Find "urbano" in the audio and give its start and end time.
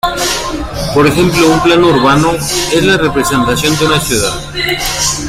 1.89-2.31